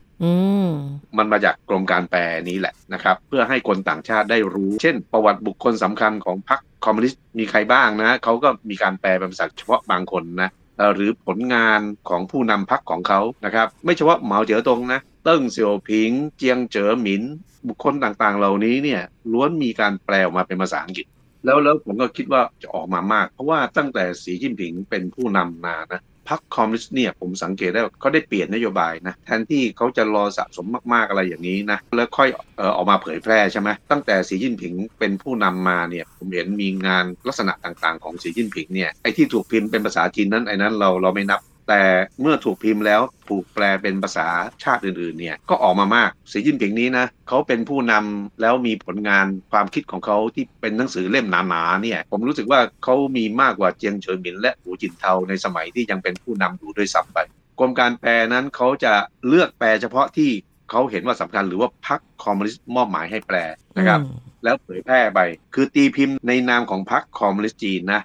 [1.18, 10.50] มันมาจากกรมการแปลนี้แหละนะครับ เพื่อให้คนต่างชาติได้รู้ เช่น ประวัติบุคคลสำคัญของพรรค คอมมิวนิสต์มีใครบ้างนะเขาก็มีการแปลเป็นภาษาเฉพาะบางคนนะ
[10.96, 17.22] หรือผลงานของผู้นำพรรคของเขานะครับ ไม่เฉพาะเหมาเจ๋อตงนะเติ้งเสี่ยวผิง เจียงเจ๋อหมิน
[17.68, 21.06] บุคคลต่างๆ เหล่านี้เนี่ยล้วนมีการแปลออกมาเป็นภาษาอังกฤษ
[21.46, 41.84] แล้วแล้วผมก็คิดว่าจะออกมามาก เพราะว่าตั้งแต่สีจิ้นผิงเป็นผู้นำมานะ รรคคอมมิวนิสต์เนี่ยผมสังเกตได้ว่าเขาได้เปลี่ยนนโยบายนะแทนที่เขาจะรอสะสมมากๆอะไรอย่างนี้นะแล้วค่อยเออออกมาเผยแพร่ใช่ไหมตั้งแต่สีจิ้นผิงเป็นผู้นำมาเนี่ยผมเห็นมีงานลักษณะต่างๆ ของสีจิ้นผิงเนี่ยไอ้ที่ถูกพิมพ์เป็นภาษาจีนนั้นไอ้นั้นเราเราไม่นับ แต่
[42.22, 44.28] เมื่อถูกพิมพ์แล้วถูกแปลเป็นภาษา
[44.64, 57.18] ชาติอื่นๆเนี่ยก็ออกมามากสีจิ้นผิงนี้นะเขาเป็นผู้นำแล้วมีผลงานความคิดของเขาที่เป็นหนังสือเล่มหนาๆเนี่ยผมรู้สึกว่าเขามีมากกว่าเจียงเฉินหมินและหูจินเทาในสมัยที่ยังเป็นผู้นำอยู่ด้วยซ้ำไป
[57.60, 58.94] กรมการแปลนั้นเขาจะ
[59.28, 60.32] เลือกแปลเฉพาะที่
[60.70, 63.38] เขาเห็นว่าสำคัญหรือว่าพรรคคอมมิวนิสต์มอบหมายให้แปล
[63.78, 64.00] นะครับ
[64.44, 65.20] แล้วเผยแพร่ไป
[65.54, 68.02] คือตีพิมพ์ในนามของพรรคคอมมิวนิสต์จีนนะ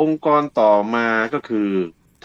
[0.00, 1.70] องค์กรต่อมาก็คือ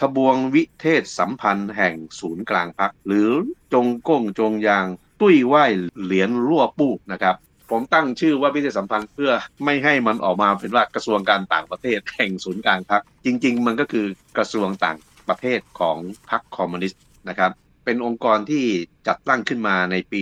[0.00, 3.30] ทบวงวิเทศสัมพันธ์แห่งศูนย์กลางพัก หรือ
[3.72, 4.86] จงก้งจงยาง
[5.20, 5.54] ตุ้ยไหว
[6.02, 7.36] เหรียญรั่วปู้นะครับ
[7.70, 9.32] ผมตั้งชื่อว่าวิเทศสัมพันธ์เพื่อ
[9.64, 14.06] ไม่ให้มันออกมาเป็นว่ากระทรวงการต่างประเทศแห่งศูนย์กลางพัก จริง ๆ มันก็คือ
[14.36, 15.98] กระทรวงต่างประเทศของ
[16.30, 17.50] พรรคคอมมิวนิสต์นะครับ
[17.84, 18.64] เป็นองค์กรที่
[19.08, 20.20] จัดตั้งขึ้นมาในปี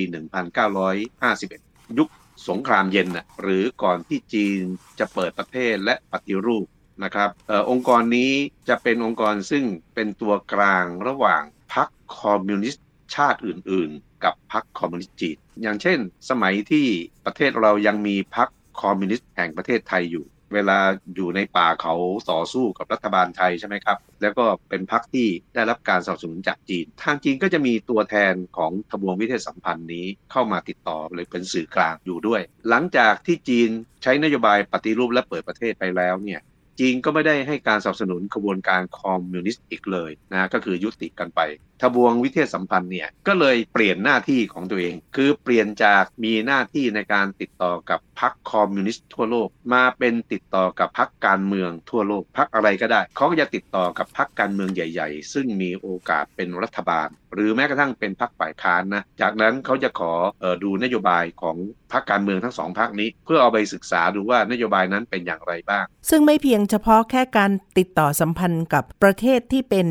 [0.78, 2.08] 1951 ยุค
[2.48, 4.60] สงครามเย็นนะหรือก่อนที่จีน
[4.98, 6.66] จะเปิดประเทศและปฏิรูป
[7.04, 8.30] นะครับออองค์กรนี้
[8.68, 11.42] จะเป็นองค์กรซึ่งเป็นตัวกลางระหว่าง
[11.74, 11.88] พรรค
[12.20, 15.98] คอมมิวนิสต์ชาติอื่น ๆ กับพรรคคอมมิวนิสต์จีนอย่างเช่น
[16.30, 16.86] สมัยที่
[17.26, 18.48] ประเทศเรายังมีพรรค
[18.80, 20.78] คอมมิวนิสต์แห่งประเทศไทยอยู่ เวลา
[21.16, 21.94] อยู่ในป่าเขา
[22.30, 33.68] ต่อสู้กับรัฐบาลไทยใช่ไหมครับ แล้วก็เป็นพรรคที่ได้รับการสนับสนุนจากจีน ทางจีนก็จะมีตัวแทนของทบวงวิเทศสัมพันธ์นี้เข้ามาติดต่อเลยเป็นสื่อกลางอยู่ด้วย หลังจากที่จีน
[34.02, 36.40] ใช้นโยบายปฏิรูปและเปิดประเทศไปแล้วเนี่ย
[36.80, 41.40] จีนก็ไม่ได้ให้การสนับสนุนกระบวนการคอมมิวนิสต์อีกเลยนะก็คือยุติกันไป
[41.82, 61.56] ทบวงวิเทศสัมพันธ์เนี่ยก็เลยเปลี่ยนหน้าที่ของตัวเอง คือเปลี่ยนจากมีหน้าที่ในการติดต่อกับพรรคคอมมิวนิสต์ทั่วโลก มาเป็นติดต่อกับพรรคการเมืองทั่วโลกพรรคอะไรก็ได้ เขาก็จะติดต่อกับพรรคการเมืองใหญ่ ๆ ซึ่งมีโอกาสเป็นรัฐบาล หรือแม้กระทั่งเป็นพักฝ่ายค้านนะจากนั้นเขาจะขอออดูนโยบายของ
[61.92, 69.88] พักการเมืองทั้งสองพักนี้ เพื่อเอาไปศึกษาดูว่านโยบายนั้นเป็นอย่างไรบ้าง ซึ่งไม่เพียงเฉพาะแค่การติดต่อสัมพันธ์กับประเทศที่เป็น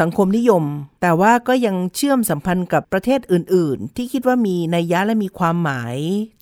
[0.00, 0.64] สังคมนิยม
[1.02, 5.96] แต่ว่าก็ยังเชื่อมสัมพันธ์กับประเทศอื่น ๆ ที่คิดว่ามีนัยยะและมีความหมาย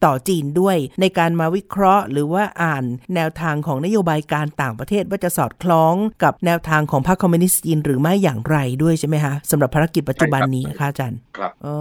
[0.04, 11.76] ต่อจีนด้วย ในการมาวิเคราะห์ หรือว่าอ่านแนวทางของนโยบายการต่างประเทศว่าจะสอดคล้องกับแนวทางของพรรคคอมมิวนิสต์จีนหรือไม่อย่างไรด้วยใช่ไหมคะสำหรับภารกิจปัจจุบันนี้ค่ะอาจารย์ครับอ๋อ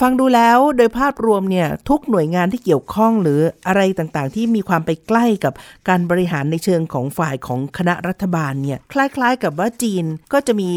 [0.00, 5.52] ฟังดูแล้วโดยภาพรวมเนี่ยทุกหน่วยงานที่เกี่ยวข้องหรืออะไรต่างๆ ที่มีความไปใกล้กับ
[5.88, 10.70] การบริหารในเชิงของฝ่ายของคณะรัฐบาลเนี่ยคล้าย ๆ กับว่าจีนก็จะมี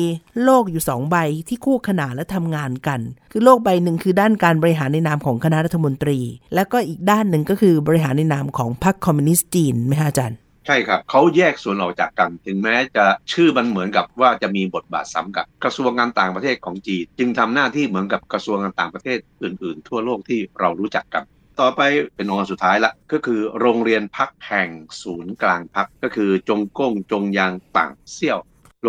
[0.43, 2.99] โลกอยู่สองใบที่คู่ขนานและทำงานกัน
[3.31, 6.19] คือโลกใบหนึ่งคือด้านการบริหารในนามของคณะรัฐมนตรี
[6.55, 21.23] แล้วก็อีกด้านหนึ่งก็คือบริหารในนามของพรรคคอมมิวนิสต์จีนไหมฮะอาจารย์ใช่ครับเขาแยกส่วนออกจากกัน ถึงแม้จะชื่อมันเหมือนกับว่าจะมีบทบาทซ้ำกับกระทรวงการต่างประเทศของจีน จึงทำหน้าที่เหมือนกับกระทรวงการต่างประเทศอื่น ๆ ทั่วโลกที่เรารู้จักกัน
[21.59, 21.81] ต่อไป
[22.15, 24.69] เป็นองค์สุดท้ายละก็คือโรงเรียนพักแห่ง
[25.01, 28.39] ศูนย์กลางพักก็คือจงก้งจงยางต่างเซี่ยว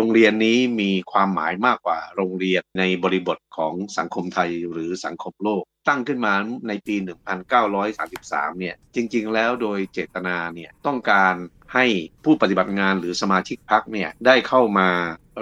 [0.01, 6.33] โรงเรียนนี้มีความหมายมากกว่าโรงเรียนในบริบทของสังคมไทยหรือสังคมโลก ตั้งขึ้นมา
[6.67, 6.95] ในปี
[7.77, 11.35] 1933 เนี่ยจริงๆ แล้วโดยเจตนาเนี่ยต้องการ
[11.73, 11.85] ให้
[12.23, 14.89] ผู้ปฏิบัติงานหรือสมาชิกพักเนี่ยได้เข้ามา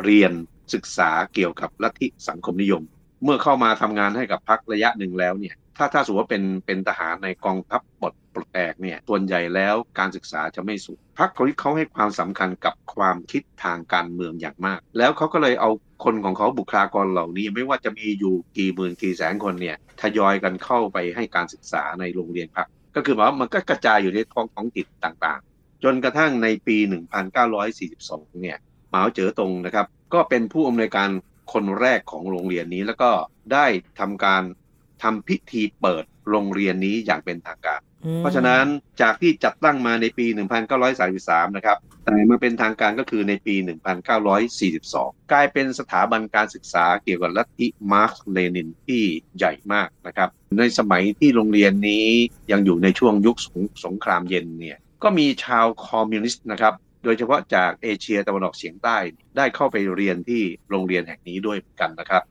[0.04, 0.32] เรียน
[0.74, 2.84] ศึกษาเกี่ยวกับลัทธิสังคมนิยม
[3.24, 15.70] เมื่อเข้ามาทำงานให้กับพักระยะหนึ่งแล้วเนี่ยถ้าถ้าสมมติว่าเป็นเป็นทหารในกองทัพบทปลดแอกเนี่ยส่วนใหญ่แล้วการศึกษาจะไม่สูงพรรคคนที่เขาให้ความสำคัญกับความคิดทางการเมืองอย่างมาก แล้วเขาก็เลยเอา
[16.04, 26.78] คนของเขาบุคลากรเหล่านี้ ไม่ว่าจะมีอยู่กี่หมื่นกี่แสนคนเนี่ยทยอยกันเข้าไปให้การศึกษาในโรงเรียนพรรคก็คือหมายว่ามันก็กระจายอยู่ในท้องท้องถิ่นต่างๆ จนกระทั่งในปี
[27.60, 28.58] 1942 เนี่ย
[28.92, 31.10] หมาเจ๋อตงนะครับก็เป็นผู้อำนวยการ
[31.54, 33.12] คนแรกของโรงเรียนนี้ แล้วก็
[33.54, 33.66] ได้
[34.00, 34.44] ทำการ
[35.04, 37.82] ทำพิธีเปิดโรงเรียนนี้อย่างเป็นทางการ
[38.20, 38.64] เพราะฉะนั้น
[39.02, 40.26] จากที่จัดตั้งมาในปี
[40.92, 43.56] 1933 นะครับ แต่มาเป็นทางการก็คือในปี
[44.44, 49.04] 1942 กลายเป็นสถาบันการศึกษาเกี่ยวกับลัทธิมาร์กเลนินที่
[49.38, 52.08] ใหญ่มากนะครับ ในสมัยที่โรงเรียนนี้
[52.52, 58.98] ยังอยู่ในช่วงยุคสงสงครามเย็นเนี่ย ก็มีชาวคอมมิวนิสต์นะครับโดยเฉพาะจากเอเชียตะวันออกเฉียงใต้
[59.38, 62.24] ได้เข้าไปเรียนที่โรงเรียนแห่งนี้ด้วยกันนะครับ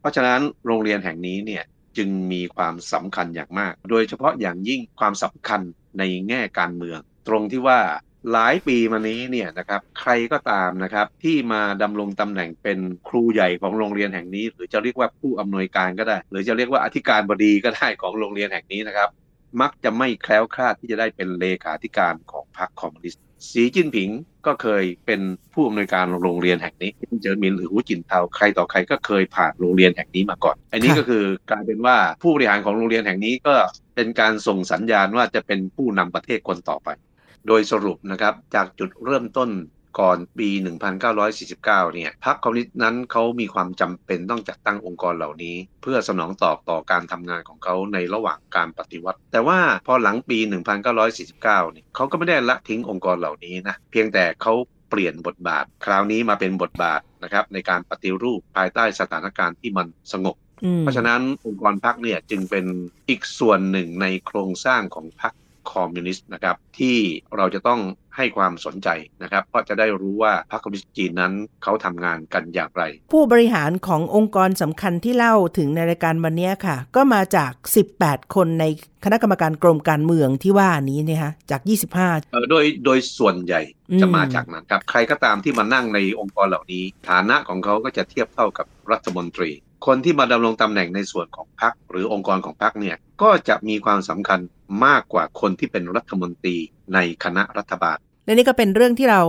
[0.00, 1.64] เพราะฉะนั้นโรงเรียนแห่งนี้เนี่ย
[1.96, 5.60] จึงมีความสำคัญอย่างมาก โดยเฉพาะอย่างยิ่งความสำคัญ
[5.98, 7.80] ในแง่การเมือง ตรงที่ว่า
[8.32, 19.08] หลายปีมานี้เนี่ยนะครับใครก็ตามนะครับที่มาดำรงตำแหน่งเป็นครูใหญ่ของโรงเรียนแห่งนี้ หรือจะเรียกว่าผู้อำนวยการก็ได้ หรือจะเรียกว่าอธิการบดีก็ได้ของโรงเรียนแห่งนี้นะครับ
[19.60, 24.08] มักจะไม่แคล้วคลาดที่จะได้เป็นเลขาธิการของพรรคคอมมิวนิสต์ สีจิ้นผิง
[24.46, 25.20] ก็เคยเป็น
[25.52, 26.90] ผู้อำนวยการโรงเรียนแห่งนี้
[27.22, 33.54] เจินมินหรือหูจินเทาใครต่อใครก็เคยผ่านโรงเรียนแห่งนี้มาก่อน อันนี้ก็คือกลายเป็นว่าผู้บริหารของโรงเรียนแห่งนี้ก็
[33.94, 36.88] เป็นการส่งสัญญาณว่าจะเป็นผู้นำประเทศคนต่อไป
[37.46, 39.50] โดยสรุปนะครับจากจุดเริ่มต้น
[40.00, 40.48] ก่อนปี
[41.22, 41.62] 1949
[41.94, 50.38] เนี่ย พรรคคอมมิวนิสต์นั้นเขามีความจำเป็นต้องจัดตั้งองค์กรเหล่านี้ เพื่อสนองตอบต่อการทำงานของเขาในระหว่างการปฏิวัติ แต่ว่าพอหลังปี
[50.90, 54.54] 1949 เนี่ยเขาก็ไม่ได้ละทิ้งองค์กรเหล่านี้นะ เพียงแต่เขา
[54.90, 60.36] เปลี่ยนบทบาท คราวนี้มาเป็นบทบาทนะครับในการปฏิรูปภายใต้สถานการณ์ที่มันสงบ
[60.80, 62.66] เพราะฉะนั้นองค์กรพรรคเนี่ยจึงเป็น
[63.08, 65.28] อีกส่วนหนึ่งในโครงสร้างของพรร
[65.70, 66.96] คคอมมิวนิสต์นะครับที่
[67.36, 67.80] เราจะต้อง
[68.16, 68.88] ให้ความสนใจ
[69.22, 77.52] นะครับเพราะจะได้รู้ว่าพรรคคอมมิวนิสต์จีนนั้นเขาทำงานกันอย่างไร ผู้บริหารขององค์กรสำคัญที่เล่าถึงในรายการวันนี้ค่ะ ก็มาจาก
[77.94, 78.64] 18 คนใน
[79.04, 81.60] คณะกรรมการกรมการเมืองที่ว่านี้เนี่ยฮะจาก
[81.96, 83.60] 25เออโดยโดยส่วนใหญ่
[84.00, 89.50] จะมาจากนั้นครับ ใครก็ตามที่มานั่งในองค์กรเหล่านี้ ฐานะของเขาก็จะเทียบเท่ากับรัฐมนตรี
[89.86, 94.40] คนที่มาดำรงตำแหน่งในส่วนของพรรคหรือองค์กรของพรรคเนี่ยก็จะมีความสำคัญ
[94.84, 96.56] มากกว่าคนที่เป็นรัฐมนตรี
[96.94, 99.22] ในคณะรัฐบาล และนี่ก็เป็นเรื่องที่เรา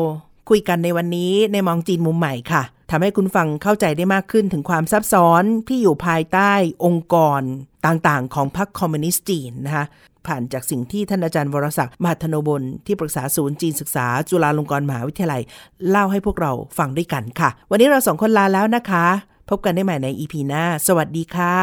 [0.49, 6.53] คุยกันในวันนี้ในมองจีนมุมใหม่ค่ะทำให้คุณฟังเข้าใจได้มากขึ้นถึงความซับซ้อนที่อยู่ภายใต้
[6.85, 7.41] องค์กร
[7.85, 9.85] ต่างๆ ของพรรคคอมมิวนิสต์จีนนะคะ
[10.27, 15.41] ผ่านจากสิ่งที่ท่านอาจารย์วรศักดิ์มหาธนบลที่ปรึกษาศูนย์จีนศึกษา จุฬาลงกรณ์มหาวิทยาลัย
[15.89, 19.05] เล่าให้พวกเราฟังด้วยกันค่ะ วันนี้เราสองคนลาแล้วนะคะ
[19.49, 21.57] พบกันได้ใหม่ในอีพีหน้า สวัสดีค่ะ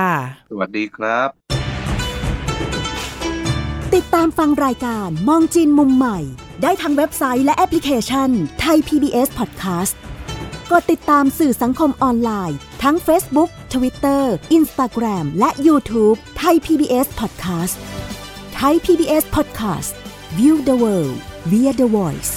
[0.51, 1.29] สวัสดีครับ
[3.95, 6.19] ติดตามฟังรายการมองจีนมุมใหม่
[6.63, 9.95] ได้ทางเว็บไซต์และแอปพลิเคชันไทย PBS Podcast
[10.71, 14.23] กดติดตามสื่อสังคมออนไลน์ ทั้ง Facebook Twitter
[14.59, 17.77] Instagram และ YouTube ไทย PBS Podcast
[18.55, 19.93] ไทย PBS Podcast
[20.39, 21.19] View the world
[21.51, 22.33] via the voice